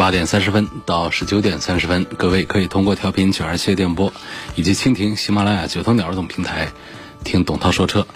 [0.00, 4.10] 八点三十分到十九点三十分，各位可以通过调频九二七电波
[4.54, 6.72] 以及蜻蜓、喜马拉雅、九头鸟等平台
[7.22, 8.06] 听董涛说车。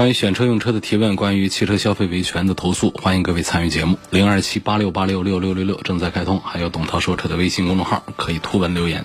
[0.00, 3.98] 关于选车用车的提问，关于汽车消费维权的投诉，欢迎各位参与节目。
[4.08, 9.04] 零二七八六八六六六六六正在开通，还有董涛说车的微信公众号，可以图文留言。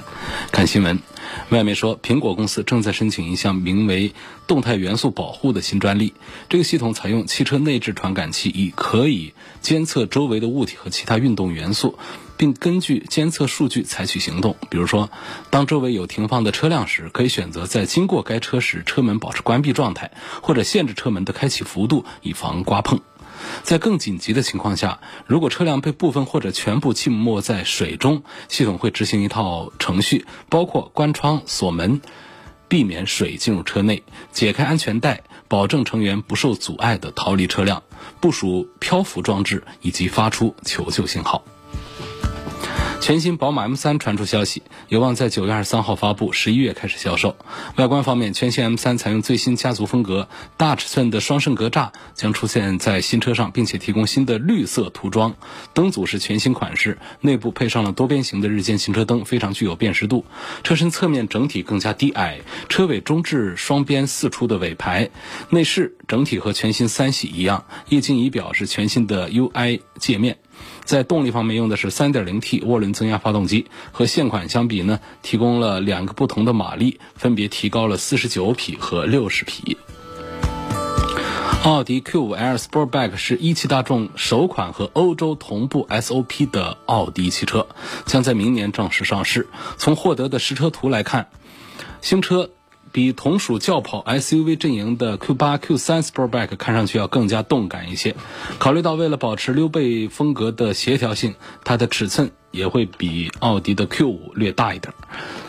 [0.53, 1.01] 看新闻，
[1.49, 4.13] 外面说，苹果公司正在申请一项名为
[4.47, 6.13] “动态元素保护”的新专利。
[6.47, 11.99] 这个系统采用汽车内置传感器，以可以监测周围的物体和其他运动元素。
[12.37, 14.55] 并根据监测数据采取行动。
[14.69, 15.09] 比如说，
[15.49, 20.11] 当周围有停放的车辆时，可以选择在经过该车时车门保持关闭状态，
[20.41, 22.99] 或者限制车门的开启幅度，以防刮碰。
[23.63, 32.01] 在更紧急的情况下，如果车辆被部分或者全部浸没在水中，系统会执行一套程序，包括关窗、锁门、
[32.67, 37.83] 避免水进入车内、解开安全带、保证成员不受阻碍地逃离车辆、
[38.19, 41.43] 部署漂浮装置以及发出求救信号。
[43.01, 47.35] 全新宝马 M3 传出消息，有望在九月二十三号发布，十一月开始销售。
[47.75, 55.35] 外观方面，全新 M3 采用最新家族风格，大尺寸的双肾格栅将出现在新车上，并且提供新的绿色涂装。
[55.75, 60.25] 灯组是全新款式，内部配上了多边形的日间行车灯，非常具有辨识度。
[60.63, 65.11] 车身侧面整体更加低矮，车尾中置双边四出的尾排。
[65.51, 70.39] 内饰整体和全新三系一样，液晶仪表是全新的 UI 界面。
[70.85, 79.77] 在动力方面用的是 3.0T 涡轮增压发动机，和现款相比呢，提供了两个不同的马力，分别提高了49匹和60匹。
[81.63, 87.67] 奥迪 Q5L Sportback 是一汽大众首款和欧洲同步 SOP 的奥迪汽车，
[88.05, 89.47] 将在明年正式上市。
[89.77, 91.27] 从获得的实车图来看，
[92.01, 92.51] 新车。
[92.91, 98.15] 比同属轿跑 SUV 阵营的 Q8、Q3 Sportback 看上去要更加动感一些。
[98.57, 102.31] 考虑到为了保持溜背风格的协调性，它的尺寸。
[102.55, 104.93] 也会比奥迪的 Q5 略大一点。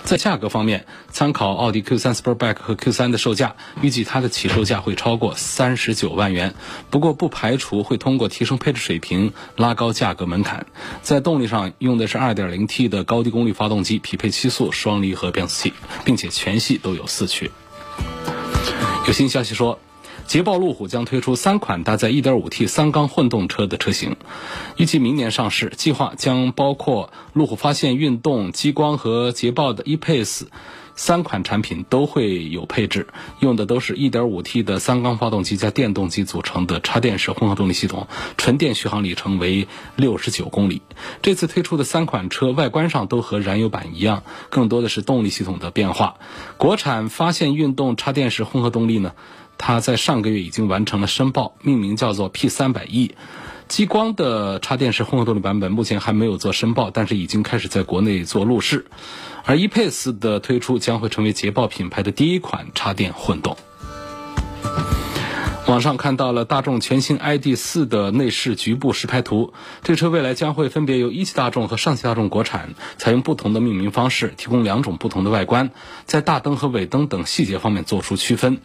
[0.04, 6.54] 在价格方面，参考奥迪 Q3 Sportback 和 Q3 的售价，预计它的起售价会超过三十九万元。
[6.90, 10.66] 不过，不排除会通过提升配置水平拉高价格门槛。
[11.02, 15.72] 在动力上，用的是 2.0T 的高低功率发动机，匹配七速双离合变速器，
[16.04, 17.50] 并且全系都有四驱。
[19.06, 19.78] 有新消息说。
[20.26, 24.16] 捷豹路虎将推出三款搭载 1.5T 三缸混动车的车型，
[24.76, 25.72] 预计明年上市。
[25.76, 30.46] 计划将包括路虎发现运动、激光和捷豹的 ePace
[30.96, 33.06] 三款产品都会有配置，
[33.38, 40.82] 用的都是一点五 T 的三缸发动机加电动机组成的插电式混合动力系统，纯电续航里程为六十九公里。
[41.22, 46.16] 这次推出的三款车外观上都和燃油版一样，更多的是动力系统的变化。
[46.56, 49.12] 国产发现运动插电式混合动力呢？
[49.58, 53.14] 它在上个月已经完成了申报，命名叫做 P 三百 E。
[53.68, 58.86] 激光的插电式混合动力版本目前还没有做申报，但是已经开始在国内做路试。
[59.44, 63.56] 而 ePace 的推出将会成为捷豹品牌的第一款插电混动。
[65.66, 69.52] 网上看到了大众全新 ID.4 的内饰局部实拍图，
[69.82, 75.70] 这车未来将会分别由一汽大众和上汽大众国产采用不同的命名方式，提供两种不同的外观，
[76.04, 78.60] 在大灯和尾灯等细节方面做出区分。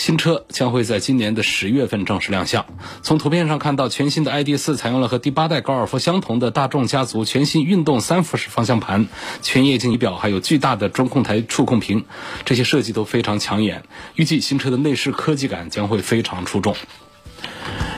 [0.00, 2.64] 新车将会在今年的十月份正式亮相。
[3.02, 9.08] 从图片上看到，全新的 ID.4 采用了和第八代高尔夫相同的大众家族全新运动三辐式方向盘、
[9.42, 12.06] 全液晶仪表，还有巨大的中控台触控屏，
[12.46, 13.82] 这些设计都非常抢眼。
[14.14, 16.74] 预计新车的内饰科技感将会非常出众。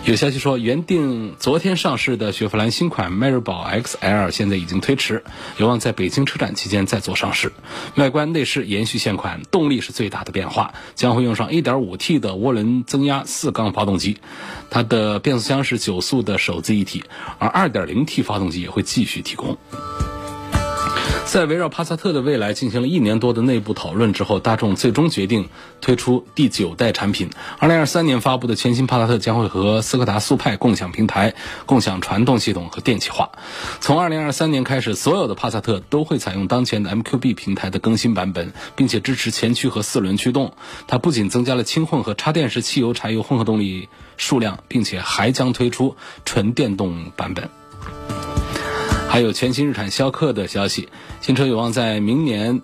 [0.05, 5.22] 有消息说，原定昨天上市的雪佛兰新款迈锐宝 XL 现在已经推迟，
[5.59, 7.53] 有望在北京车展期间再做上市。
[7.95, 14.19] 外观内饰延续现款，动力是最大的变化，将会用上 1.5T 的涡轮增压四缸发动机，
[14.71, 17.04] 它的变速箱是九速的手自一体，
[17.39, 19.57] 而 2.0T 发动机也会继续提供。
[21.32, 25.48] 在围绕帕萨特的未来进行了一年多的内部讨论之后，大众最终决定
[25.80, 27.30] 推出第九代产品。
[27.58, 31.34] 二零二三年发布的全新帕萨特将会和斯柯达速派共享平台、
[31.64, 33.30] 共享传动系统和电气化。
[33.80, 40.52] 从二零二三年开始，所有的帕萨特都会采用当前的 MQB 平台的更新版本，并且支持前驱和四轮驱动。
[40.86, 43.88] 它不仅增加了轻混和插电式汽油、柴油混合动力
[44.18, 45.96] 数量，并且还将推出
[46.26, 47.48] 纯电动版本。
[49.09, 50.89] 还有全新日产逍客的消息，
[51.21, 52.63] 新车有望在明年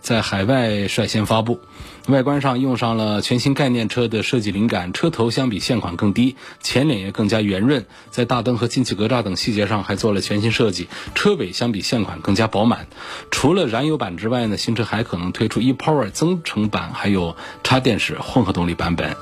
[0.00, 1.60] 在海外率先发布。
[2.08, 10.88] 外观上用上了全新概念车的设计灵感，车头相比现款更低，前脸也更加圆润，在大灯和进气格栅等细节上还做了全新设计。
[11.14, 12.88] 车尾相比现款更加饱满。
[13.30, 19.14] 除了燃油版之外呢，新车还可能推出 ePower 增程版，还有插电式混合动力版本。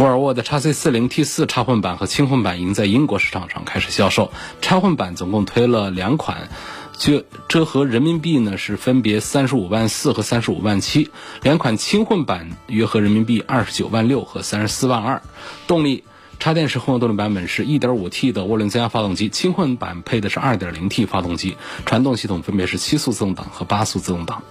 [0.00, 4.32] 沃尔沃的 x C 四零 T 四插混版和轻混版已经在英国市场上开始销售。
[4.62, 6.48] 插混版总共推了两款。
[6.96, 11.10] 这折合人民币呢是分别三十五万四和三十五万七，
[11.42, 15.20] 两款轻混版约合人民币二十九万六和三十四万二。
[15.66, 16.02] 动力，
[16.38, 24.42] 插电式混合动力版本是一点五 T 的涡轮增压发动机，轻混版配的是二点零 T 发动机，传动系统分别是七速自动挡和八速自动挡。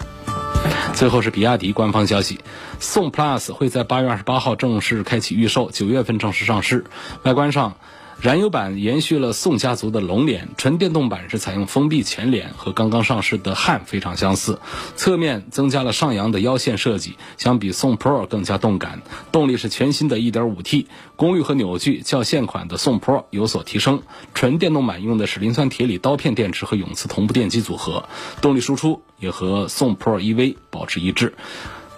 [0.94, 2.40] 最后是比亚迪官方消息，
[2.80, 6.86] 宋 PLUS 会在八月二十八号正式开启预售，九月份正式上市。
[7.24, 7.76] 外观上。
[8.22, 14.60] 燃油版延续了宋家族的龙脸，纯电动版是采用封闭前脸，和刚刚上市的汉非常相似。
[14.98, 19.02] 侧面增加了上扬的腰线设计，相比宋 Pro 更加动感。
[19.32, 24.04] 动力是全新的 1.5T，功率和扭矩较现款的宋 Pro 有所提升。
[24.34, 28.10] 纯电动版用的是磷酸铁锂刀片电池和永磁同步电机组合，
[28.42, 31.34] 动力输出也和宋 Pro EV 保持一致。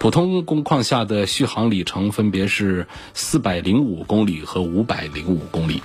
[0.02, 5.80] 普通工况下的续航里程分别是405公里和505公里。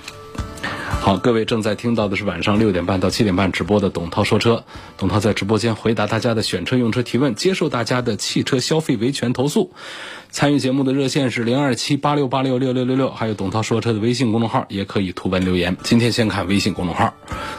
[1.00, 4.64] 好，各位正在听到的是晚上六点半到七点半直播的董涛说车。
[4.96, 9.70] 董涛在直播间回答大家的选车用车提问，接受大家的汽车消费维权投诉。
[10.30, 15.76] 参与节目的热线是零二七八六八六六六六六，还有董涛说车的微信公众号也可以图文留言。
[15.84, 17.14] 今天先看微信公众号，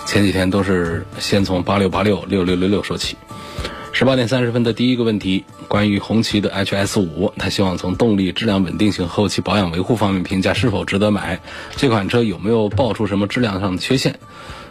[0.06, 3.16] 前几天都是先从八六八六六六六六说起。
[4.00, 11.42] 十八点三十分的第一个问题，关于红旗的 HS 五，他希望从动力、质量稳定性、后期保养维护方面评价是否值得买。
[11.76, 14.18] 这款车有没有爆出什么质量上的缺陷？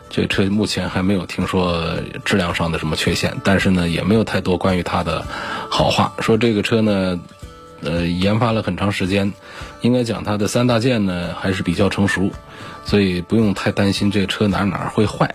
[0.09, 5.27] 这车目前还没有听说质量上的什么缺陷，但是呢，也没有太多关于它的
[5.69, 6.15] 好话。
[6.21, 7.21] 说这个车呢，
[7.83, 9.31] 呃，研发了很长时间，
[9.83, 12.31] 应该讲它的三大件呢还是比较成熟，
[12.87, 15.35] 所以不用太担心这车哪哪会坏。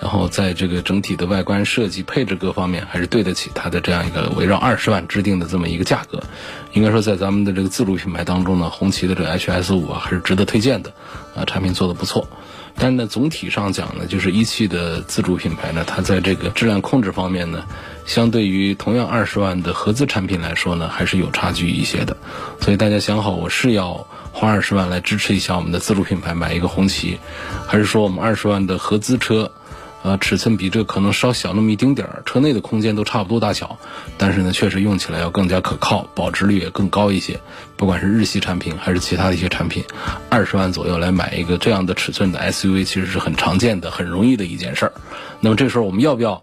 [0.00, 6.22] 然后在这个整体的外观设计、配置各方面，还是对得起它的这样一个围绕二十万制定的这么一个价格。
[6.74, 10.92] 应该说，在咱们的这个自主品牌当中呢，红旗的这个 HS 五啊，还是值得推荐的，
[11.34, 12.28] 啊，产品做的不错。
[12.78, 17.64] 但是呢，总体上讲呢，就是一汽的自主品牌呢，它在这个质量控制方面呢，
[18.04, 22.14] 相对于同样二十万的合资产品来说呢，还是有差距一些的。
[22.60, 27.18] 所以大家想好，我是要花二十万来支持一下我们的自主品牌，买一个红旗，
[27.66, 29.50] 还是说我们二十万的合资车？
[30.06, 33.76] 呃，尺寸比这可能稍小那么一丁点儿，车内的空间都差不多大小，
[34.16, 37.40] 但是呢，确实用起来要更加可靠，保值率也更高一些。
[37.76, 39.82] 不管是日系产品还是其他的一些产品，
[40.30, 44.92] 二十万左右来买一个这样的尺寸的 SUV，其实是很常见的、很容易的一件事儿。
[45.40, 46.40] 那么这时候我们要不要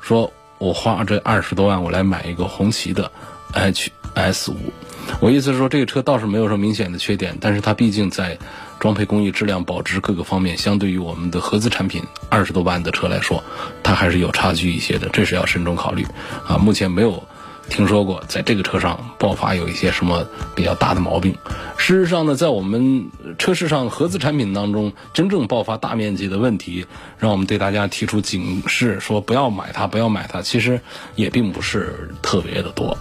[0.00, 3.12] 说，我花这二十多万我来买一个红旗的
[3.52, 4.72] HS 五？
[5.20, 8.38] 我意思是说，这个车倒是没有什么明显的缺点，但是它毕竟在。
[8.80, 13.40] 装配工艺、质量、保值各个方面，相对于我们的合资产品二十多万的车来说，
[13.80, 16.04] 它还是有差距一些的，这是要慎重考虑。
[16.48, 17.22] 啊，目前没有
[17.68, 20.26] 听说过在这个车上爆发有一些什么
[20.56, 21.32] 比较大的毛病。
[21.76, 23.08] 事实上呢，在我们
[23.38, 26.84] 车市上合资产品当中，真正爆发大面积的问题，
[27.18, 30.80] 让我们对大家提出警示，说不要买它，不要买它，其实
[31.14, 32.98] 也并不是特别的多。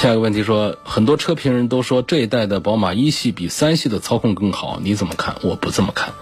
[0.00, 5.36] 下一个问题说，很多车评人都说这一代的宝马一系比三系的操控更好，你怎么看？
[5.42, 6.14] 我不这么看。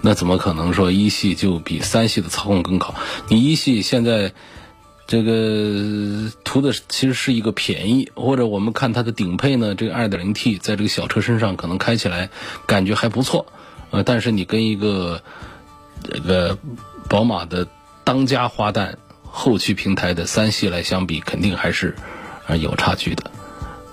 [0.00, 2.94] 那怎么可能说一系就比三系的操控更好？
[3.28, 4.32] 你一系现在
[5.06, 9.74] 这个图的其实是一个便宜，或者我们看它的顶配呢？
[9.74, 12.30] 这个 2.0T 在这个小车身上可能开起来
[12.64, 13.44] 感觉还不错，
[13.90, 15.20] 呃，但是你跟一个
[16.02, 16.56] 这个
[17.10, 17.68] 宝马的
[18.04, 21.94] 当家花旦后驱平台的三系来相比，肯定还是。
[22.48, 23.30] 而，有差距的，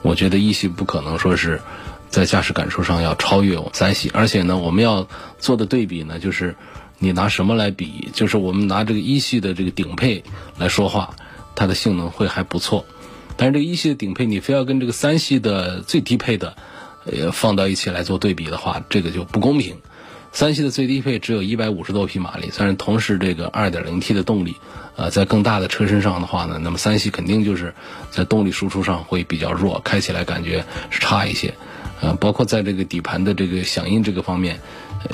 [0.01, 1.61] 我觉得一系不可能说是
[2.09, 5.07] 在驾驶感受上要超越我三系，而且呢，我们要
[5.37, 6.55] 做的对比呢，就是
[6.97, 8.09] 你拿什么来比？
[8.13, 10.23] 就是我们拿这个一系的这个顶配
[10.57, 11.15] 来说话，
[11.53, 12.85] 它的性能会还不错，
[13.35, 16.55] 但是这个一系的顶配你非要跟这个三系的最低配的
[17.05, 19.81] 呃放到一起来做对比的话，这个就不公平。
[20.35, 24.57] 三系的最低配只有一百五十多匹马力，但是同时这个二点零 T 的动力。
[24.97, 27.73] 呃，在更大的车身上的话呢，那么三系肯定就是
[28.11, 31.53] 在动力输出上会比较弱，开起来感觉是差一些。
[32.01, 34.59] 呃，包括在这个底盘的这个响应这个方面，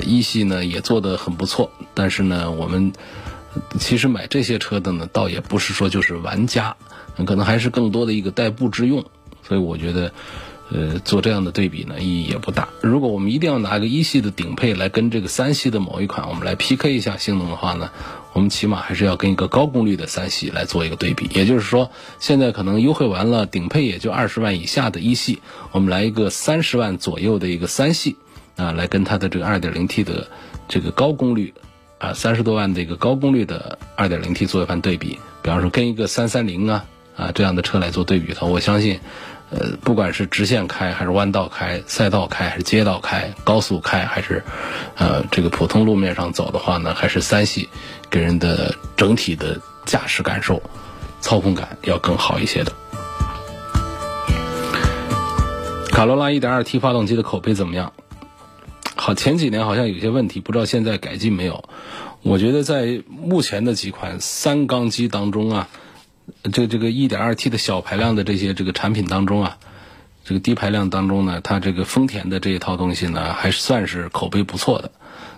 [0.04, 1.70] 一系呢也做得很不错。
[1.94, 2.92] 但是呢，我们
[3.78, 6.76] 其实买这些车的呢，倒也不是说就是玩家，
[7.24, 9.04] 可能还是更多的一个代步之用。
[9.44, 10.12] 所以我觉得，
[10.74, 12.68] 呃，做这样的对比呢，意义也不大。
[12.80, 17.90] 如果我们一定要拿个一系的顶配来跟这个三系的某一款，我们来 PK 一下性能的话呢，
[18.32, 21.28] 我们起码还是要跟一个高功率的三系来做一个对比。
[21.34, 25.40] 也就是说，现在可能优惠完了，顶配也就二十万以下的一系，
[25.72, 28.16] 我们来一个三十万左右的一个三系
[28.56, 30.28] 啊，来跟它的这个二点零 T 的
[30.68, 31.52] 这个高功率
[31.98, 35.18] 啊，三十多万的一个高功率的二点零 T 做一番对比。
[35.42, 39.00] 比方说，跟一个三三零啊啊这样的车来做对比的话，我相信。
[39.54, 44.42] 呃，不管是直线开还是弯道开、赛道开还是街道开、高速开还是，
[44.96, 47.68] 呃，这个普通路面上走的话呢，还是三系
[48.08, 50.62] 给人的整体的驾驶感受、
[51.20, 52.72] 操控感要更好一些的。
[55.90, 57.92] 卡罗拉 1.2T 发动机的口碑怎么样？
[58.96, 61.62] 好，前几年好像有些问题，不知道现在改进没有。
[62.22, 65.68] 我觉得在目前的几款三缸机当中啊。
[66.52, 69.58] 这这个 1.2T 的小排量的这些这个产品当中啊，
[70.24, 74.90] 这个低排量当中呢，它这个丰田的这一套东西呢，还算是口碑不错的。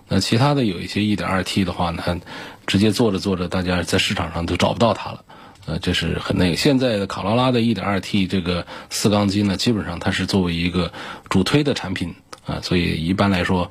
[0.08, 2.20] 那其他的有一些 1.2T 的话呢，
[2.66, 5.24] 直接做着做着，大家在市场上都找不到它了。
[5.66, 6.56] 呃，这是很那个。
[6.56, 10.92] 现在的卡罗拉的 1.2T 这个四缸机呢，基本上它是作为一个
[11.30, 12.14] 主推的产品
[12.46, 13.70] 啊，所以一般来说，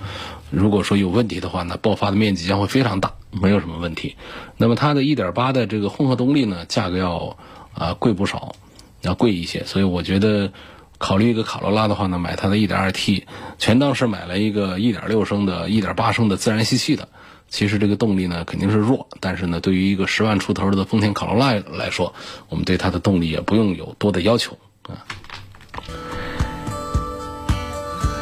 [0.50, 3.14] 如果说有问题的话呢，爆发的面积将会非常大。
[3.32, 4.16] 没有什么问题，
[4.58, 7.36] 那么它的1.8的这个混合动力呢，价格要
[7.74, 8.56] 啊贵不少，
[9.02, 10.54] 要贵一些，所以我觉得
[11.00, 13.24] 考虑一个卡罗拉的话呢，买它的 1.2T，
[13.58, 17.10] 全当是买了一个1.6升的、1.8升的自然吸气的。
[17.50, 22.14] 其实这个动力呢肯定是弱，但是呢，对于一个十万出头的丰田卡罗拉来说，
[22.50, 25.02] 我们对它的动力也不用有多的要求啊。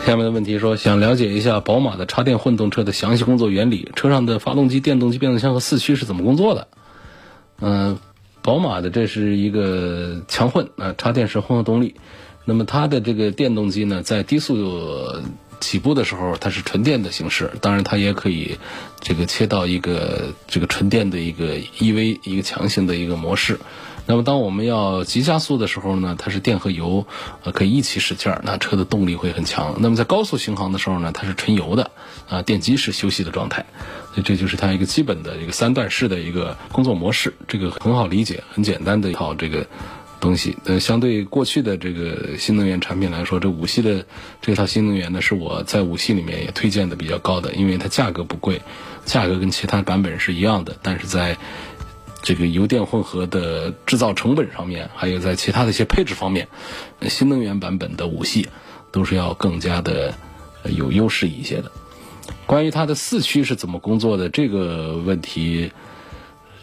[0.06, 6.68] 下面的问题说，想了解一下宝马的插电混动车的详细工作原理，车上的发动机、电动机、变速箱和四驱是怎么工作的？
[7.60, 8.00] 嗯，
[8.42, 11.96] 宝马的这是一个强混啊，插电式混合动力。
[12.46, 15.22] 那么它的这个电动机呢，在低速
[15.60, 18.58] 起步的时候，它是纯电的形式，当然它也可以
[19.00, 23.60] 这个切到一个这个纯电的一个 EV 一个强行的一个模式。
[24.08, 27.06] 那么，当我们要急加速的时候呢，它是电和油，
[27.44, 29.78] 呃，可以一起使劲儿，那车的动力会很强。
[29.80, 31.92] 那么在高速巡航的时候呢，它是纯油的，
[32.30, 33.66] 啊，电机是休息的状态。
[34.14, 39.66] 所以这就是它一个基本的一个三段式的一个工作模式，这个很好理解，很简单的一套这个
[40.20, 40.58] 东西。
[40.66, 44.06] 呃，相对过去的这个新能源产品来说，这五系的
[44.42, 48.62] 这套新能源呢，是我在五系里面也推荐的比较高的，因为它价格不贵，
[49.06, 51.38] 价格跟其他版本是一样的，但是在
[52.22, 56.48] 这个油电混合的制造成本上面，还有在其他的一些配置方面，
[57.10, 58.48] 新能源版本的五系
[58.92, 60.14] 都是要更加的
[60.66, 61.72] 有优势一些的。
[62.46, 65.72] 关于它的四驱是怎么工作的这个问题，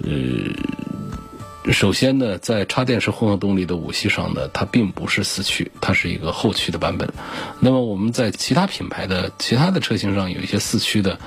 [0.04, 7.12] 呃，首先呢，在插电式混合动力的五系上呢，它并不是四驱，它是一个后驱的版本。
[7.58, 11.18] 那么我们在其他品牌的其他的车型上有一些四驱的，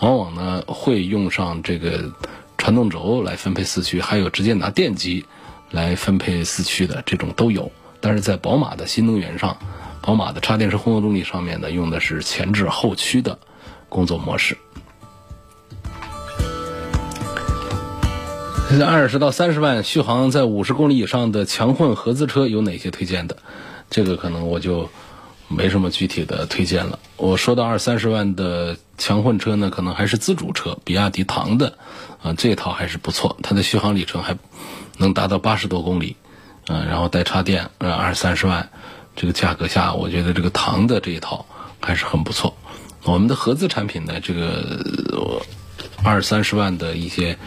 [0.00, 2.10] 往往呢会用上这个。
[2.58, 5.24] 传动轴来分配四驱，还有直接拿电机
[5.70, 7.70] 来分配四驱的这种都有。
[8.00, 9.56] 但是在宝马的新能源上，
[10.00, 13.38] 宝马的插电式混合动力上面呢，用的是前置后驱的
[13.88, 14.56] 工作模式。
[18.68, 23.36] 现在二十到三十万续航在五十公里以上的强混合资车有哪些推荐的？
[23.88, 24.90] 这个可能我就
[25.46, 26.98] 没什么具体的推荐了。
[27.16, 31.78] 我说到二三十万的强混车呢，可能还是自主车，比亚迪唐的。
[32.26, 34.36] 啊，这套还是不错，它的续航里程还
[34.98, 36.16] 能达到八十多公里，
[36.66, 38.68] 嗯，然后带插电，呃，二三十万
[39.14, 41.46] 这个价格下，我觉得这个唐的这一套
[41.80, 42.56] 还是很不错。
[43.04, 45.40] 我们的合资产品呢，这个
[46.02, 47.38] 二三十万的一些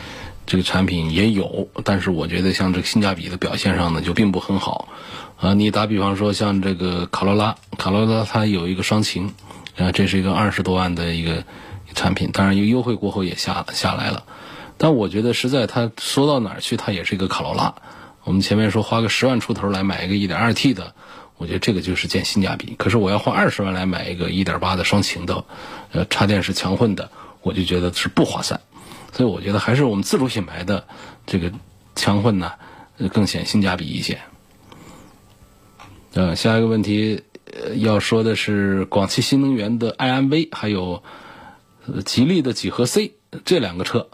[0.45, 4.87] 这个产品也有，但是我觉得像这个性价比的表现上呢，就并不很好。
[5.35, 9.33] 啊，你打比方说像这个卡罗拉，卡罗拉它有一个双擎，
[9.77, 11.43] 啊，这是一个二十多万的一个
[11.93, 14.23] 产品，当然优惠过后也下下来了。
[14.79, 17.75] 但我觉得实在，它说到哪儿去，它也是一个卡罗拉。
[18.23, 20.95] 我们前面说花个十万出头来买一个 1.2T 的，
[21.37, 22.75] 我觉得这个就是见性价比。
[22.77, 25.43] 可是我要花二十万来买一个1.8的双擎的，
[25.91, 28.61] 呃，插电式强混的，我就觉得是不划算。
[29.11, 30.85] 所以我觉得还是我们自主品牌的
[31.25, 31.51] 这个
[31.95, 32.53] 强混呢，
[33.11, 34.19] 更显性价比一些。
[36.13, 37.23] 呃，下一个问题
[37.75, 41.03] 要说的是广汽新能源的 iMV，还有
[42.05, 44.07] 吉利的几何 C 这两个车。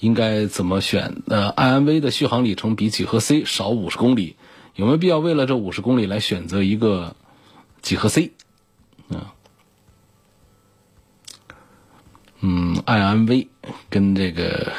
[0.00, 1.22] 应该怎么选？
[1.26, 4.36] 呃，iMV 的续航里程比几何 C 少五十公里，
[4.74, 7.16] 有没有必要为了这五十公里来选择一个
[7.82, 8.32] 几何 C？
[9.08, 9.32] 啊，
[12.40, 13.48] 嗯，iMV
[13.88, 14.72] 跟这个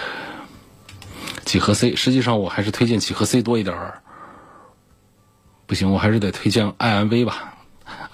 [1.46, 4.04] 几何 C，实际上我还是推荐几何 C 多一点儿。
[5.66, 7.57] 不行，我还是得推荐 iMV 吧。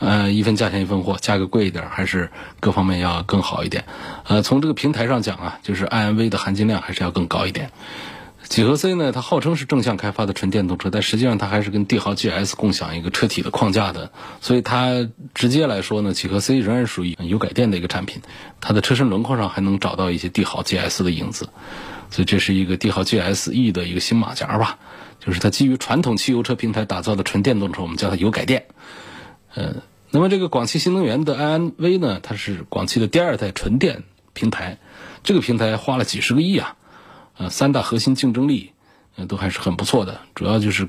[0.04, 2.30] 呃，一分价钱一分货，价格贵一点，还是
[2.60, 3.86] 各方面要更好一点。
[4.28, 7.72] 呃，从这个平台上讲啊，就是 iMV 的含金量还是要更高一点。
[8.50, 18.22] 几何 C 呢，它号称是正向开发的纯电动车，但实际上它还是跟帝豪 GS 共享一个车体的框架的，所以它直接来说呢，几何 C 仍然属于油改电的一个产品，
[18.60, 21.48] 它的车身轮廓上还能找到一些帝豪 GS 的影子，
[22.12, 24.78] 所以这是一个帝豪 GSE 的一个新马甲吧，
[25.26, 28.66] 就是它基于传统汽油车平台打造的纯电动车，我们叫它油改电。
[29.56, 29.76] 呃，
[30.16, 34.04] 那么这个广汽新能源的 iNV 呢，它是广汽的第二代纯电
[34.34, 34.78] 平台，
[35.24, 36.76] 这个平台花了几十个亿啊。
[37.36, 38.74] 呃，三大核心竞争力，
[39.16, 40.22] 呃，都还是很不错的。
[40.36, 40.88] 主要就是，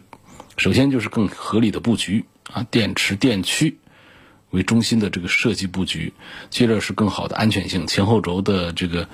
[0.59, 3.79] 首先就是更合理的布局啊，电池电驱
[4.51, 6.13] 为中心的这个设计布局。
[6.51, 9.09] 接着是更好的安全性，前后轴的这个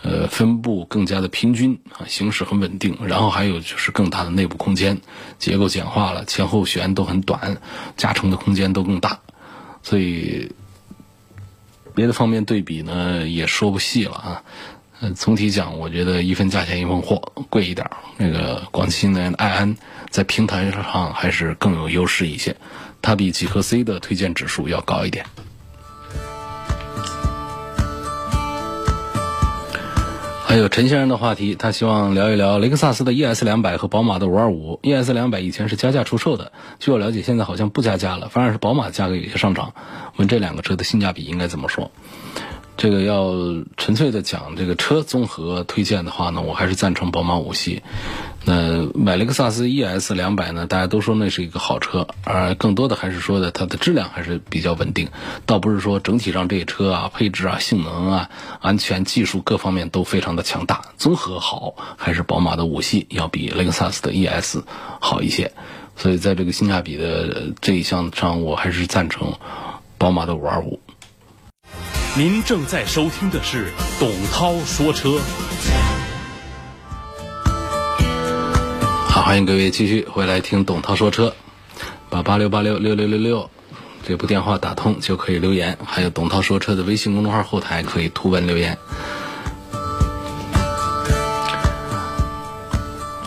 [0.00, 2.96] 呃分布更加的平均啊，行驶很稳定。
[3.04, 5.02] 然后还有就是更大的内部空间，
[5.38, 7.60] 结构简化了，前后悬都很短，
[7.98, 9.20] 加成的空间都更大。
[9.82, 10.52] 所以
[11.94, 14.42] 别的方面对比呢，也说不细了啊。
[15.00, 17.96] 呃，总体讲，我觉得一分价钱一分货，贵一点儿。
[18.18, 19.76] 那个广汽新能源的爱安
[20.10, 22.56] 在平台上还是更有优势一些，
[23.00, 25.24] 它比几何 C 的推荐指数要高一点。
[30.50, 34.80] 还有陈先生的话题，他希望聊一聊雷克萨斯的 ES 两百和宝马的五二五。
[34.82, 39.72] ES 两百以前是加价出售的，据我了解，现在好像不加价了，反而是宝马价格有些上涨。
[40.16, 41.92] 问这两个车的性价比应该怎么说？
[42.76, 43.32] 这个要
[43.76, 47.84] 纯粹的讲这个车综合推荐的话呢，我还是赞成宝马五系。
[48.44, 55.10] 那买雷克萨斯 ES 两百呢，大家都说那是一个好车，而更多的还是说的它的质量还是比较稳定，
[55.44, 58.30] 倒不是说整体上这车啊、配置啊、性能啊、
[58.60, 64.60] 安全技术各方面都非常的强大，综合好还是宝马的五系要比雷克萨斯的 ES
[65.00, 65.52] 好一些。
[65.96, 69.34] 所以在这个性价比的这一项上，我还是赞成
[69.98, 70.80] 宝马的五二五。
[72.16, 73.70] 您正在收听的是
[74.00, 75.20] 董涛说车，
[79.10, 81.34] 好，欢迎各位继续回来听董涛说车，
[82.08, 83.50] 把八六八六六六六六
[84.04, 88.78] 这部电话打通就可以留言，还有董涛说车的微信公众号后台可以图文留言。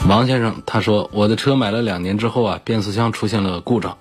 [0.08, 3.98] 王先生他说，我的车买了两年之后啊，变速箱出现了故障。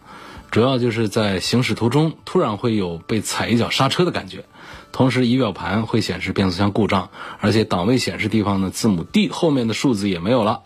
[0.52, 4.44] 主要就是在行驶途中突然会有被踩一脚刹车的感觉，
[4.92, 7.08] 同时仪表盘会显示变速箱故障，
[7.40, 10.60] 而且档位显示地方呢字母 D 后面的数字也没有了，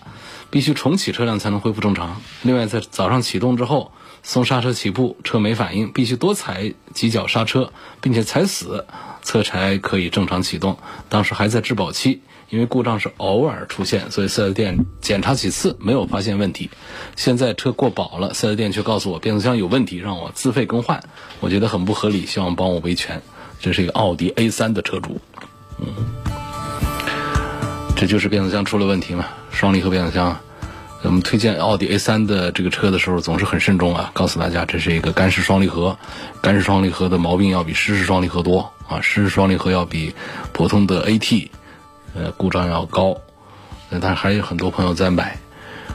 [0.50, 2.20] 必须重启车辆才能恢复正常。
[2.42, 8.86] 另外在早上启动之后松刹车起步车没反应，必须多踩几脚刹车，并且踩死
[9.22, 10.78] 车才可以正常启动。
[11.08, 12.22] 当时还在质保期。
[12.48, 16.70] 因为故障是偶尔出现，所以四 S 店检查几次没有发现问题。
[17.16, 21.02] 现在车过保了，四 S 店却告诉我变速箱有问题，让我自费更换，
[21.40, 23.20] 我觉得很不合理，希望帮我维权。
[23.58, 25.20] 这是一个奥迪 A3 的车主，
[25.80, 25.86] 嗯，
[27.96, 29.24] 这就是变速箱出了问题嘛？
[29.50, 30.38] 双离合变速箱。
[31.02, 35.96] 我们推荐奥迪 A3 的这个车的时候，总是很慎重啊，告诉大家这是一个干式双离合，
[36.42, 40.14] 干式双离合的毛病要比湿式双离合多啊，湿式双离合要比
[40.52, 41.48] 普通的 AT。
[42.14, 43.16] 呃，故障要高，
[43.90, 45.38] 但是还有很多朋友在买，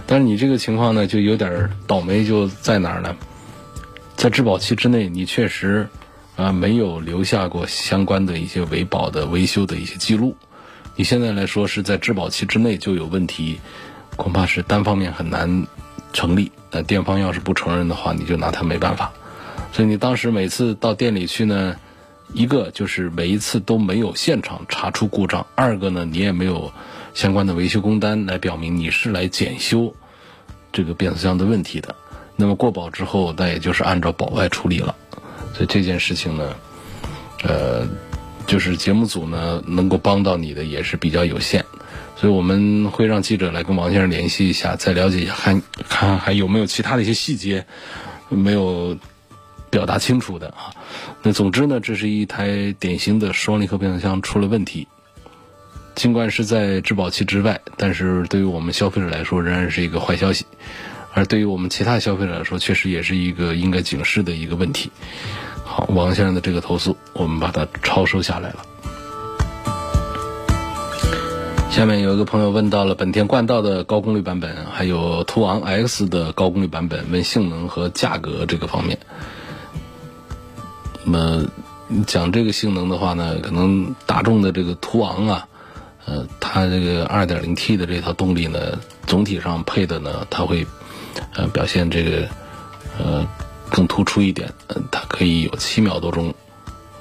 [0.06, 3.16] 但是你这个情况呢，就有点倒霉，就在哪儿呢？
[4.16, 5.90] 在质保期之内，你确实
[6.36, 10.38] 啊没有留下过相关的一些维保的维修的一些记录，
[10.96, 13.60] 你现在来说是在质保期之内就有问题，
[14.16, 15.68] 恐怕是单方面很难
[16.14, 16.52] 成立。
[16.70, 19.12] 那店方要是不承认的话，你就拿他没办法。
[19.72, 21.76] 所以你当时每次到店里去呢？
[22.34, 26.72] 一个就是每一次都没有现场查出故障，二个呢，你也没有
[27.14, 29.94] 相关的维修工单来表明你是来检修
[30.72, 31.94] 这个变速箱的问题的。
[32.38, 34.96] 那么过保之后，那也就是按照保外处理了。
[35.54, 36.56] 所以这件事情呢，
[37.44, 37.86] 呃，
[38.48, 41.66] 就是节目组呢能够帮到你的也是比较有限，
[42.16, 47.66] 所以我们会让记者来跟王先生联系一下，再了解一下，看看还有没有其他的一些细节
[48.30, 48.98] 没有。
[49.72, 50.76] 表达清楚的啊，
[51.24, 54.86] 那总之呢，这是一台典型的双离合变速箱出了问题。
[55.96, 60.44] 尽管是在质保期之外，但是对于我们消费者来说，仍然是一个坏消息；
[61.14, 64.92] 而对于我们其他消费者来说，确实也是一个应该警示的一个问题。
[65.72, 68.58] 好，王先生的这个投诉，我们把它抄收下来了。
[71.70, 79.00] 下面有一个朋友问到了本田冠道的高功率版本，还有途昂 X 的高功率版本，问性能和价格这个方面。
[81.06, 81.46] 那么
[82.06, 85.48] 讲这个性能的话呢，可能大众的这个途昂啊，
[86.06, 90.68] 呃，它这个 2.0T 的这套动力呢，总体上配的呢，它会
[91.34, 92.28] 呃表现这个
[93.00, 93.26] 呃
[93.72, 96.32] 更突出一点，呃，它可以有七秒多钟。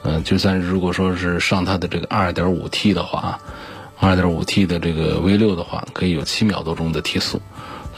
[0.03, 3.39] 嗯，就算如果说是上它的这个二点五 T 的话，
[3.99, 7.43] 二点五 T 的这个 V 六的话，可以有七秒多钟的提速。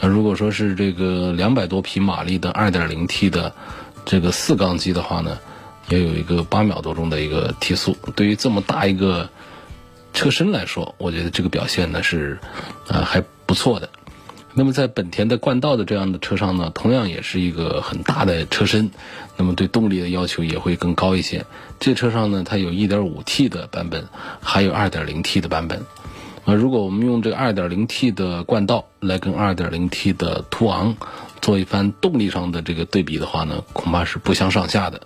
[0.01, 3.53] 那如果说是这个两百多匹马力的二点零 T 的
[4.03, 5.37] 这个四缸机的话呢，
[5.87, 7.95] 也有一个八秒多钟的一个提速。
[8.15, 9.29] 对于这么大一个
[10.13, 12.37] 车身来说，我觉得这个表现呢是
[12.89, 13.87] 啊还不错的。
[14.55, 18.91] 那么在本田的冠道的这样的车上呢，同样也是一个很大的车身，
[19.35, 21.45] 那么对动力的要求也会更高一些。
[21.79, 24.07] 这车上呢，它有 1.5T 的版本，
[24.41, 25.85] 还有 2.0T 的版本。
[26.45, 30.97] 啊，如果我们用这个 2.0T 的冠道来跟 2.0T 的途昂
[31.41, 35.01] 做一番动力上的这个对比的话呢，恐怕是不相上下的。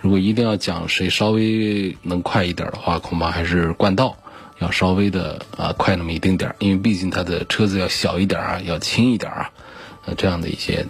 [0.00, 4.16] 如果一定要讲谁稍微能快一点的话，恐怕还是冠道。
[4.58, 9.50] 要稍微的啊快那么一丁点儿，因为毕竟它的车子要小一点啊，要轻一点啊，
[10.06, 10.86] 呃这样的一些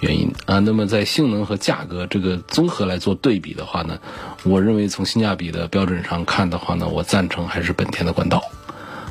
[0.00, 0.58] 原因啊。
[0.58, 3.98] 那么在性能和价格这个综合来做对比的话呢，
[4.42, 8.42] 我认为从性价比的标准上看的话呢，我赞成还是本田的冠道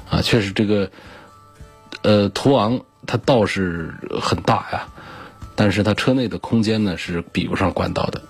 [0.10, 0.22] 啊。
[0.22, 0.92] 确实这个
[2.02, 4.88] 呃途昂它倒是很大呀，
[5.56, 8.22] 但是它车内的空间呢是比不上冠道的。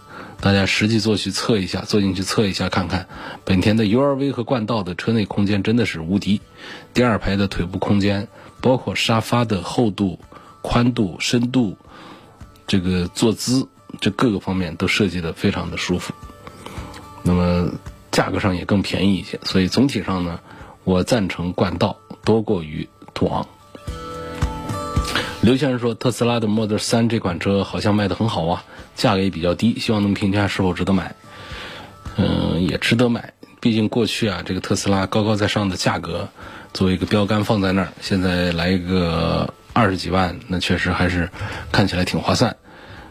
[0.43, 3.07] 大家实际坐去测一下，坐进去测一下看看，
[3.45, 6.41] 本田的 URV 和冠道的车内空间真的是无敌。
[6.93, 8.27] 第二排的腿部空间，
[8.59, 10.19] 包括沙发的厚度、
[10.61, 11.77] 宽度、深度，
[12.67, 13.69] 这个坐姿，
[14.01, 16.13] 这各个方面都设计的非常的舒服。
[17.21, 17.71] 那么
[18.11, 20.41] 价格上也更便宜一些，所以总体上呢，
[20.83, 23.47] 我赞成冠道多过于途昂。
[25.39, 28.65] 刘先生说，特斯拉的 Model 3这款车好像卖的很好啊。
[28.95, 31.15] 价格也比较低，希望能评价是否值得买。
[32.15, 36.29] 嗯，也值得买，毕竟过去啊，这个特斯拉高高在上的价格
[36.73, 41.29] 作为一个标杆放在那儿，现在来一个二十几万，那确实还是
[41.71, 42.55] 看起来挺划算。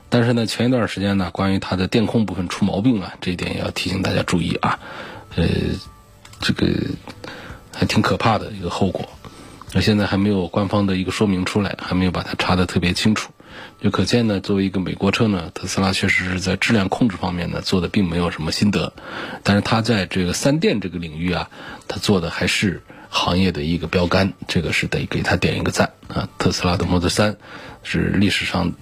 [0.09, 4.79] 但是呢，前一段时间呢，关于它的电控部分出毛病了，这一点也要提醒大家注意啊。
[5.35, 5.47] 呃，
[6.39, 6.67] 这个
[7.75, 9.09] 还挺可怕的一个后果。
[9.73, 13.33] 那现在还没有官方的一个说明出来，还没有把它查得特别清楚。
[13.81, 18.93] 就可见呢，作为一个美国车呢，特斯拉确实是在质量控制方面呢做的并没有什么心得，
[19.43, 21.51] 但是它在这个三电这个领域啊，
[21.89, 26.29] 它做的还是行业的一个标杆，这个是得给它点一个赞啊。
[26.39, 27.37] 特斯拉的 Model 3
[27.83, 28.73] 是历史上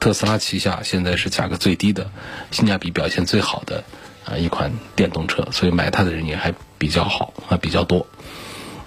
[0.00, 2.10] 特斯拉旗下现在是价格最低的、
[2.50, 3.84] 性价比表现最好的
[4.24, 8.06] 啊一款电动车，所以买它的人也还比较好啊，比较多。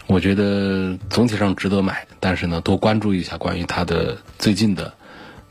[0.07, 4.95] 我觉得总体上值得买，但是呢，多关注一下关于它的最近的。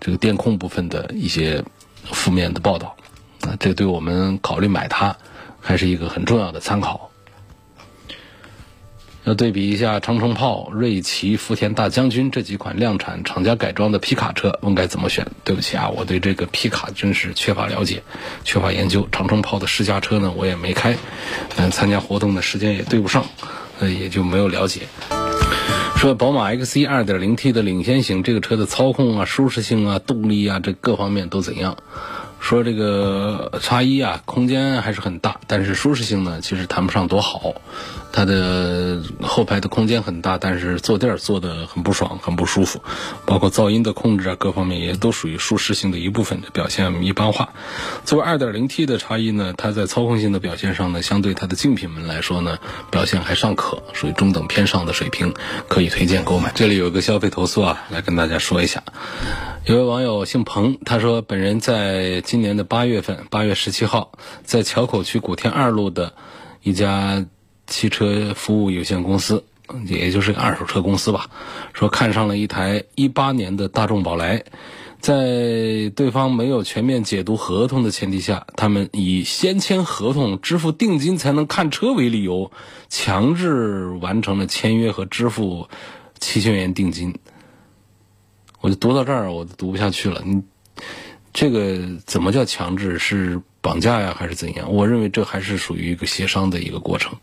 [0.01, 1.65] 这个电控部分的一些
[2.05, 2.97] 负面的报道，
[3.43, 5.17] 啊，这对我们考虑买它
[5.61, 7.11] 还是一个很重要的参考。
[9.25, 15.27] 要对比一下长城炮、瑞奇、福田大将军这几款量产厂家改装的皮卡车，问该怎么选？
[15.45, 18.03] 对不起啊，我对这个皮卡真是缺乏了解，
[18.43, 19.07] 缺乏研究。
[19.13, 20.97] 长城炮的试驾车呢，我也没开，
[21.57, 23.27] 嗯，参加活动的时间也对不上，
[23.81, 24.83] 呃，也就没有了解。
[25.99, 31.77] 说宝马 X1 2.0T 的领先型，这个车的操控啊、舒适性啊、动力啊，这各方面都怎样？
[32.41, 37.55] 说这个叉一啊，空间还是很大，但是舒适性呢，其实谈不上多好。
[38.11, 42.83] 它的后排的空间很大，但是坐垫坐的很不爽，很不舒服。
[43.27, 47.51] 包括噪音的控制啊，各方面也都属于舒适性的一部分，表现一般化。
[48.05, 52.59] 作为 2.0T 的叉一呢，它在操控性的表现上呢，相对它的竞品们来说呢，
[52.91, 55.35] 表现还尚可，属于中等偏上的水平，
[55.69, 56.51] 可以推荐购买。
[56.55, 58.83] 这里有个消费投诉啊，来跟大家说一下。
[59.65, 66.15] 有位网友姓彭，他说本人在今年的八月份，八月十七号，在桥口区古田二路的
[66.63, 67.27] 一家
[67.67, 69.45] 汽车服务有限公司，
[69.87, 71.29] 也就是个二手车公司吧，
[71.75, 74.43] 说看上了一台一八年的大众宝来，
[75.01, 82.51] 在对方没有全面解读合同的前提下，他们以先签合同、支付定金才能看车为理由，
[82.89, 85.69] 强制完成了签约和支付
[86.19, 87.15] 七千元定金。
[88.61, 90.23] 我就读到这儿，我都读不下去了。
[90.25, 90.43] 你
[91.33, 92.99] 这个怎么叫强制？
[92.99, 94.73] 是绑架呀，还是怎样？
[94.73, 97.19] 我认为这还是属于一个协商的一个过程。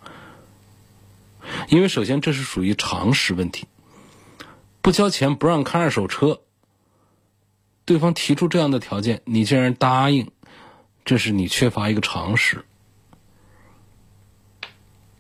[1.69, 3.67] 因为首先这是属于常识问题，
[4.82, 6.39] 不交钱不让看二手车，
[7.86, 10.32] 对方提出这样的条件，你竟然答应，
[11.04, 12.65] 这是你缺乏一个常识，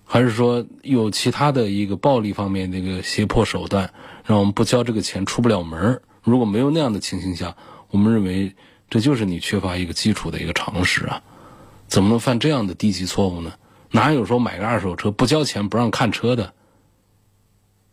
[0.05, 3.91] 还是说有其他的一个暴力方面的一个胁迫手段？
[4.23, 7.55] 让我们不交这个钱出不了门如果没有那样的情形下，
[7.89, 8.55] 我们认为
[8.89, 11.21] 这就是你缺乏一个基础的一个常识啊！
[11.87, 13.53] 怎么能犯这样的低级错误呢？
[13.91, 16.53] 哪有说买个二手车不交钱不让看车的？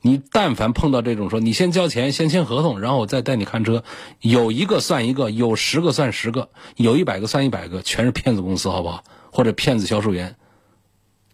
[0.00, 3.84] 你但凡碰到这种说，你先交钱，先签合同，然后我再带你看车，
[4.20, 9.04] 有一个算一个，有十个算十个，有一百个算一百个，全是骗子公司，好不好？
[9.30, 10.34] 或者骗子销售员，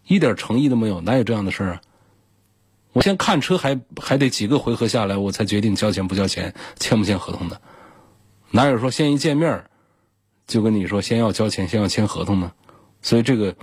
[0.08, 1.80] 一点诚意都没有，哪有这样的事儿啊？
[2.92, 7.60] 我先看车还还得几个回合下来，我才决定交钱不交钱，签不签合同的？
[8.50, 9.64] 哪有说先一见面
[10.46, 12.50] 就跟你说先要交钱，先要签合同呢？
[13.02, 13.54] 所以这个。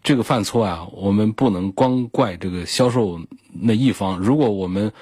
[0.00, 3.20] 这个犯错啊，我们不能光怪这个销售
[3.52, 4.20] 那一方。
[4.20, 4.92] 如果我们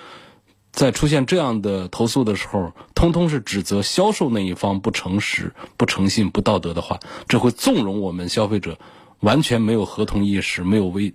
[0.72, 8.78] 在出现这样的投诉的时候，通通是指责销售那一方不诚实、不诚信、不道德的话，这会纵容我们消费者
[9.20, 11.12] 完全没有合同意识、没有危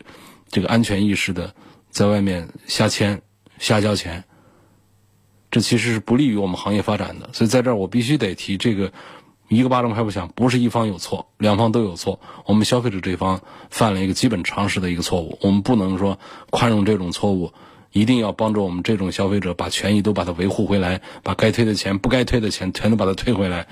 [0.50, 1.54] 这个安全意识的
[1.90, 3.22] 在外面瞎签、
[3.58, 4.24] 瞎交钱。
[5.50, 7.30] 这其实是不利于我们行业发展的。
[7.34, 8.92] 所以在这儿，我必须得提这个。
[9.50, 12.22] 一个巴掌拍不响，不是一方有错，两方都有错。
[12.46, 16.18] 我们消费者这方犯了一个基本常识的一个错误，我们不能说
[16.52, 17.52] 宽容这种错误，
[17.92, 23.68] 一定要帮助我们这种消费者把权益都把它维护回来，把该退的钱、不该退的钱全都把它退回来，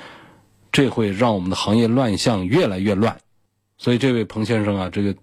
[0.73, 3.17] 这会让我们的行业乱象越来越乱。
[3.79, 5.15] 所以，这位彭先生啊，这个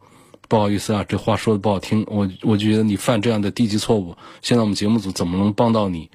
[0.48, 6.10] 不好意思啊，这话说的不好听，我我觉得你犯这样的低级错误，现在我们节目组怎么能帮到你？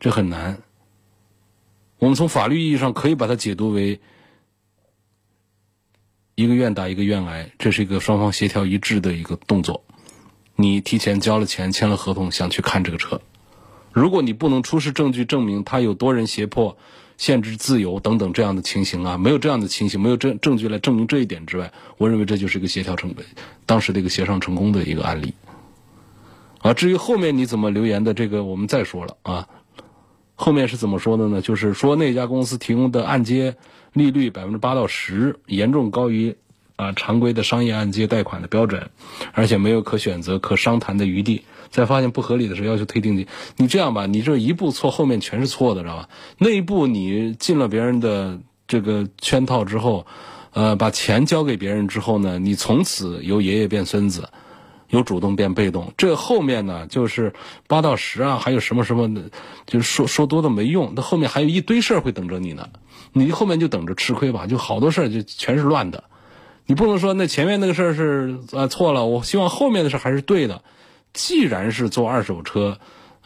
[0.00, 0.60] 这很难。
[1.98, 4.00] 我们从法律意义上可以把它解读为
[6.34, 9.84] 一个愿打一个愿挨，这是一个双方协调一致的一个动作。
[10.56, 13.20] 你提前交了钱，签了合同，想去看这个车，
[13.92, 16.76] 如果你不能出示证据证明他有多人胁迫、
[17.16, 23.24] 限制自由等等这样的情形啊，没有这样的情形，没有证证据来证明这一点之外，我认为这就是一个协调成本，
[23.66, 25.34] 当时的一个协商成功的一个案例。
[26.60, 29.48] 啊，至于后面你怎么留言的，这个我们再说了啊。
[30.34, 31.40] 后面是怎么说的呢？
[31.40, 33.54] 就是说那家公司提供的按揭
[33.92, 36.34] 利率百分之八到十，严重高于
[36.74, 38.90] 啊常规的商业按揭贷款的标准，
[39.32, 41.44] 而且没有可选择、可商谈的余地。
[41.74, 43.26] 在发现不合理的时候，要求退定金。
[43.56, 46.08] 你这样吧，你这一步错，后面全是错的，知道吧？
[46.38, 50.06] 那一步你进了别人的这个圈套之后，
[50.52, 54.28] 呃，把钱交给别人之后呢，你从此由爷爷变孙子。
[54.90, 57.32] 由主动变被动，这后面呢就是
[57.66, 59.22] 八到十啊，还有什么什么的，
[59.66, 62.68] 就是说 说多的没用，那后面还有一堆事儿会等着你呢，
[63.12, 66.04] 你后面就等着吃亏吧，就好多事儿就全是乱的，
[66.66, 70.62] 你不能说那前面那个事儿是啊错了，我希望后面的事还是对的，
[71.14, 72.76] 既然是做二手车。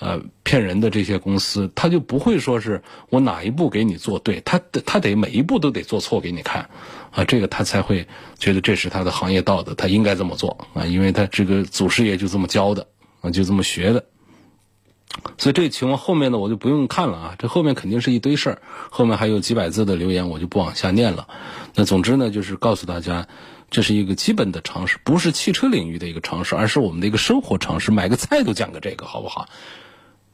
[0.00, 6.70] 呃，骗人的这些公司，他就不会说是我哪一步给你做对，他他得每一步都得做错给你看，
[7.10, 8.06] 啊，这个他才会
[8.38, 12.86] 觉得这是他的行业道德，他应该这么做啊，因为他这个祖师爷就这么教的
[13.22, 14.04] 啊，就这么学的。
[15.36, 21.26] 所以这情况后面呢，我就不用看了啊，这后面肯定是一堆事儿，后面还有几百字的留言，我就不往下念了。
[21.74, 23.26] 那总之呢，就是告诉大家，
[23.70, 27.90] 这是一个基本的常识，不是汽车领域的一个常识，而是我们的一个生活常识。
[27.90, 29.48] 买个菜都讲个这个，好不好？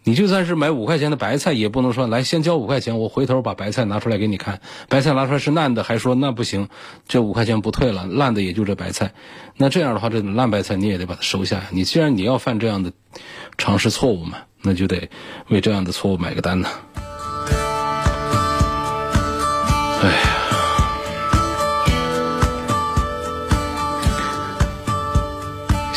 [0.06, 6.68] 你就算是买五块钱的白菜，也不能说来先交五块钱，我回头把白菜拿出来给你看，白菜拿出来是烂的，还说那不行，
[7.08, 9.14] 这五块钱不退了，烂的也就这白菜，
[9.56, 11.62] 那这样的话，这烂白菜你也得把它收下。
[11.70, 12.92] 你既然你要犯这样的
[13.56, 15.08] 常识错误嘛，那就得
[15.48, 16.68] 为这样的错误买个单呢。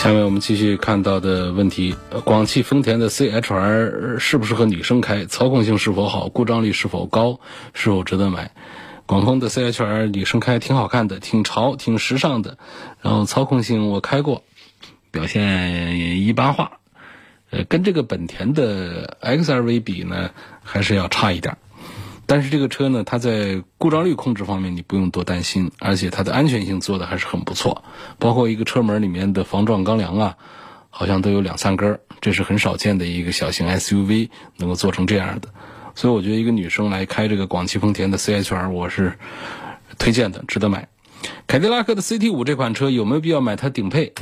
[0.08, 1.93] 下面我们继续看到的问题：
[2.24, 5.26] 广汽丰田的 CHR 适不适合女生开？
[5.26, 6.30] 操控性是否好？
[6.30, 7.41] 故障率是否高？
[7.74, 8.52] 是否值得买？
[9.06, 12.58] 广丰的 CHR 女生开挺好看的，挺潮，挺时尚的。
[13.02, 14.43] 然后操控性我开过，
[15.12, 16.80] 表现一般化。
[17.50, 20.30] 呃，跟这个本田的 XRV 比呢，
[20.63, 21.58] 还是要差一点。
[22.28, 27.84] 但是这个车呢，它在故障率控制方面你不用多担心，而且它的安全性做的还是很不错，
[28.20, 30.38] 包括一个车门里面的防撞钢梁啊，
[30.90, 35.48] 好像都有两三根，这是很少见的一个小型 SUV 能够做成这样的，
[35.96, 39.18] 所以我觉得一个女生来开这个广汽丰田的 CHR，我是
[39.98, 40.90] 推荐的，值得买。
[41.48, 44.13] 凯迪拉克的 CT 五这款车有没有必要买它顶配？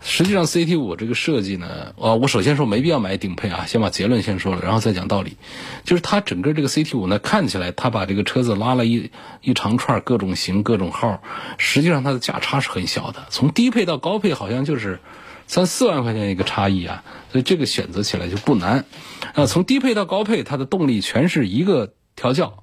[0.00, 5.36] 实际上，CT 五这个设计呢，啊，我首先说没必要买顶配啊，先把结论先说了，然后再讲道理。
[5.84, 9.10] 就是它整个这个 CT 五呢，看起来它把这个车子拉了一
[9.42, 11.20] 一长串各种型、各种号，
[11.58, 15.00] 实际上它的价差是很小的，从低配到高配好像就是
[15.48, 18.84] 三四万块钱一个差异啊，所以这个选择起来就不难。
[19.34, 22.62] 啊，从低配到高配，它的动力全是一个调教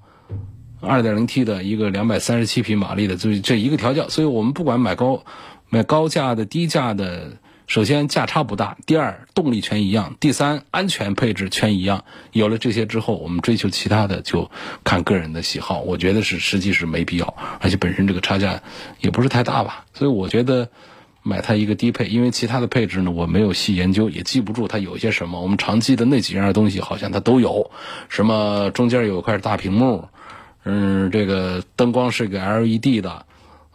[0.81, 5.25] ，2.0T 的一个237匹马力的，就这一个调教，所以我们不管买高。
[5.69, 7.33] 买高价的、低价的，
[7.67, 12.05] 首先价差不大，第二动力全一样，第三安全配置全一样。
[12.31, 14.49] 有了这些之后，我们追求其他的就
[14.83, 15.81] 看个人的喜好。
[15.81, 18.61] 我觉得是实际是没必要，而且本身这个差价
[19.01, 19.85] 也不是太大吧。
[19.93, 20.69] 所以我觉得
[21.23, 25.41] 买它一个低配，因为其他的配置呢我没有细研究，也记不住它有些什么。
[25.41, 27.71] 我们常记的那几样东西好像它都有，
[28.07, 30.07] 什么中间有一块大屏幕，
[30.63, 33.25] 嗯，这个灯光是个 LED 的。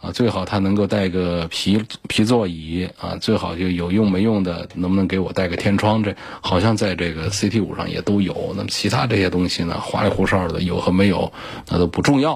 [0.01, 6.01] 啊，最好它能够带个皮皮座椅啊，最好就有用没用的，能不能给我带个天窗？
[6.01, 8.53] 这好像在这个 CT 五上也都有。
[8.57, 11.31] 那么其他这些东西呢，花里胡哨的有和没有，
[11.69, 12.33] 那都不重要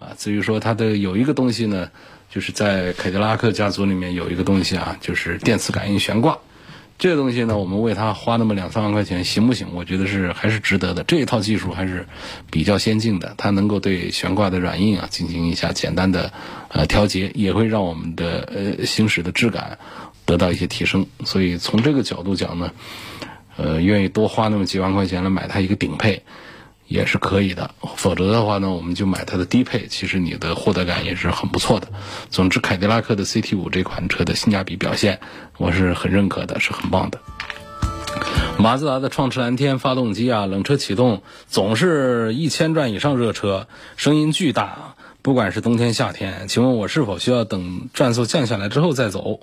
[0.00, 0.08] 啊。
[0.18, 1.88] 至于说它的有一个东西呢，
[2.28, 6.36] 就是在凯迪拉克家族里面有一个东西啊，就是电磁感应悬挂。
[6.98, 9.66] 这个东西呢，我们为它花那么两三万块钱，行不行？
[9.74, 11.04] 我觉得是还是值得的。
[11.04, 12.06] 这一套技术还是
[12.50, 16.32] 比较先进的，它能够对悬挂的软硬啊进行一下简单的
[16.68, 19.78] 呃调节，也会让我们的呃行驶的质感
[20.24, 21.06] 得到一些提升。
[21.24, 22.70] 所以从这个角度讲呢，
[23.56, 26.22] 呃，愿意多花那么几万块钱来买它一个顶配。
[26.88, 31.88] 也是可以的，否则的话呢，我们就买它的低配，其实你的获得感也是很不错的。
[32.30, 35.20] 总之，凯迪拉克的 CT 五这款车的性价比表现，
[35.58, 37.20] 我是很认可的，是很棒的。
[38.58, 46.48] 马自达的创驰蓝天发动机啊，冷车启动总是一千转以上热车，声音巨大，不管是冬天夏天。
[46.48, 49.40] 请问我是否需要等转速降下来之后再走？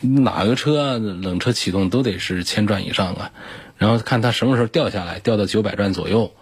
[0.00, 3.32] 哪个车冷车启动都得是千转以上啊？
[3.78, 6.32] 然后看它什么时候掉下来，掉到九百转左右，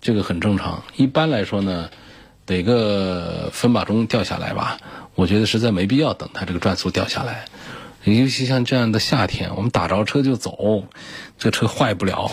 [0.00, 0.82] 这个很正常。
[0.96, 1.90] 一般来说呢，
[2.46, 4.78] 得个分把钟掉下来吧。
[5.14, 7.44] 我觉得实在没必要等它这个转速掉下来。
[8.04, 10.84] 尤其像这样的夏天，我们打着车就走，
[11.38, 12.30] 这车坏不了。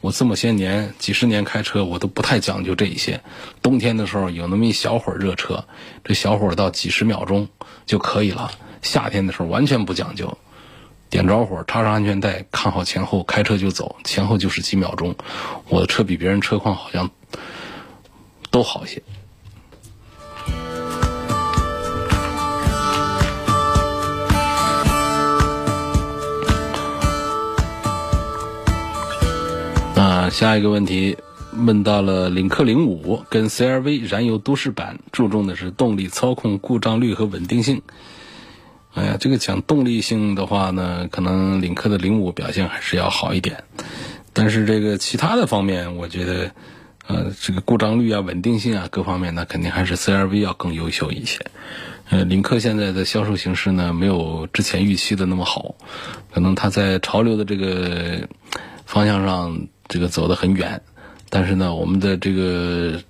[0.00, 3.20] 我这么些年几十年开车，我都不太讲究这一些。
[3.60, 5.66] 冬天的时候有那么一小会儿热车，
[6.02, 7.48] 这小会儿到几十秒钟
[7.84, 8.50] 就可以了。
[8.80, 10.38] 夏天的时候完全不讲究。
[11.10, 15.12] 点着火，插上安全带，看好前后，开车就走，前后就是几秒钟。
[15.68, 17.10] 我的车比别人车况好像
[18.48, 19.02] 都好一些。
[29.96, 31.18] 啊，下一个问题
[31.66, 37.82] 问到了领克零五跟 CRV 燃油都市版，注重的是动力、操控、故障率和稳定性。
[38.92, 43.62] 哎呀，这个讲动力性的话呢，可能领克的零五表现还是要好一点，
[44.32, 46.50] 但是这个其他的方面，我觉得，
[47.06, 51.38] 呃，这个故障率啊、稳定性啊各方面呢，肯定还是 CRV 要更优秀一些。
[52.08, 55.76] 呃，领克现在的销售形势呢，没有之前预期的那么好，
[56.32, 58.28] 可能它在潮流的这个
[58.86, 60.82] 方向上这个走得很远，
[61.28, 63.00] 但是呢，我们的这个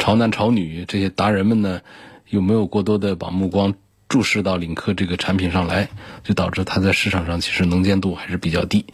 [0.00, 1.80] 潮男潮女这些达人们呢，
[2.28, 3.72] 又没有过多的把目光。
[4.08, 5.88] 注视到领克这个产品上来，
[6.24, 8.86] 就导致它在市场上其实能见度还是比较低。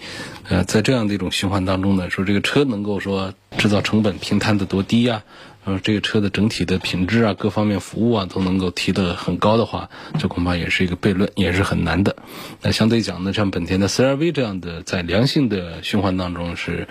[0.48, 5.22] 呃，在这样的一种循环当中呢，说这个车能够说制造成本平摊的多低呀，
[5.64, 12.16] 呃，这个车的整体的品质啊，各方面服务啊都能够提得很高的话，这恐怕也是一个悖论，也是很难的。
[12.60, 16.88] 那相对讲呢，像本田的 CR-V 这样的在良性的循环当中是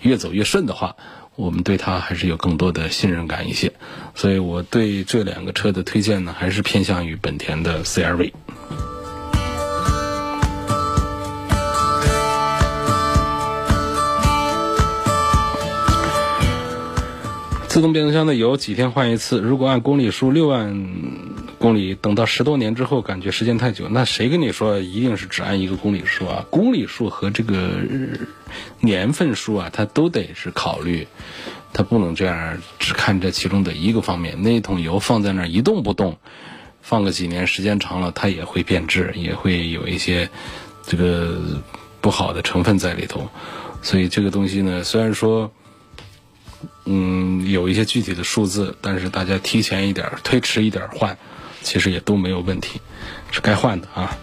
[0.00, 0.96] 越走越顺的话。
[1.36, 3.70] 我们对它还是有更多的信任感一些，
[4.14, 8.32] 所以我对这两个车的推荐呢，还是偏向于本田的 CR-V。
[17.76, 19.38] 自动变速箱的油几天换一次？
[19.38, 20.86] 如果按公里数六万
[21.58, 23.86] 公里，等到十多年之后，感觉时间太久。
[23.90, 26.46] 那谁跟你说一定是只按一个公里数啊？
[26.48, 27.72] 公里数和这个
[28.80, 31.06] 年份数啊，它都得是考虑，
[31.74, 34.40] 它不能这样只看这其中的一个方面。
[34.40, 36.16] 那一桶油放在那儿一动不动，
[36.80, 40.30] 放个几年，时间长了它也会变质，也会有一些
[40.86, 41.60] 这个
[42.00, 43.28] 不好的成分在里头。
[43.82, 45.52] 所以这个东西呢，虽然说。
[46.84, 51.18] 嗯，有一些具体的数字，但是大家提前一点、推迟一点换，
[51.62, 52.80] 其实也都没有问题，
[53.30, 54.16] 是该换的啊。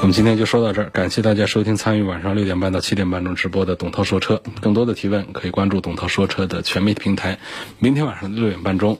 [0.00, 4.42] 我们今天就说到这儿，感谢大家收听参与晚上六点半到七点半钟直播的董涛说车。
[4.60, 7.38] 更多的提问可以关注董涛说车的全媒体平台。
[7.78, 8.98] 明天晚上六点半钟，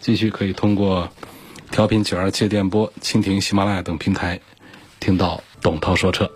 [0.00, 1.08] 继续可以通过
[1.70, 4.40] 调频九二七电波、蜻蜓、喜马拉雅等平台
[5.00, 6.30] 听到董涛说车。